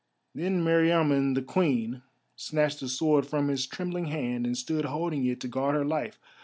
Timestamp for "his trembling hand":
3.49-4.47